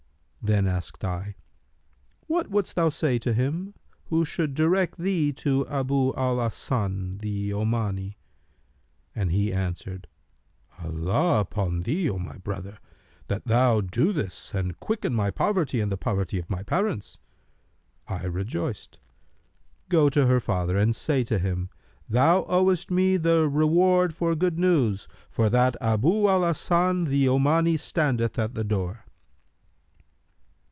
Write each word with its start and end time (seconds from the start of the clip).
Then 0.43 0.65
asked 0.65 1.05
I, 1.05 1.35
'What 2.25 2.49
wouldst 2.49 2.75
thou 2.75 2.89
say 2.89 3.19
to 3.19 3.31
him 3.31 3.75
who 4.05 4.25
should 4.25 4.55
direct 4.55 4.97
thee 4.97 5.31
to 5.33 5.67
Abu 5.67 6.15
al 6.15 6.39
Hasan 6.41 7.19
the 7.19 7.51
Omani?'; 7.53 8.17
and 9.15 9.29
he 9.31 9.53
answered, 9.53 10.07
'Allah 10.79 11.41
upon 11.41 11.81
thee, 11.83 12.09
O 12.09 12.17
my 12.17 12.39
brother, 12.39 12.79
that 13.27 13.45
thou 13.45 13.81
do 13.81 14.11
this 14.11 14.51
and 14.55 14.79
quicken 14.79 15.13
my 15.13 15.29
poverty 15.29 15.79
and 15.79 15.91
the 15.91 15.95
poverty 15.95 16.39
of 16.39 16.49
my 16.49 16.63
parents![FN#295]' 16.63 18.21
I 18.21 18.25
rejoined, 18.25 18.97
'Go 19.89 20.09
to 20.09 20.25
her 20.25 20.39
father 20.39 20.75
and 20.75 20.95
say 20.95 21.23
to 21.23 21.37
him, 21.37 21.69
Thou 22.09 22.45
owest 22.49 22.89
me 22.89 23.15
the 23.15 23.47
reward 23.47 24.15
for 24.15 24.33
good 24.33 24.57
news, 24.57 25.07
for 25.29 25.51
that 25.51 25.77
Abu 25.79 26.27
al 26.27 26.43
Hasan 26.43 27.03
the 27.03 27.27
Omani 27.29 27.77
standeth 27.79 28.39
at 28.39 28.55
the 28.55 28.63
door.' 28.63 29.05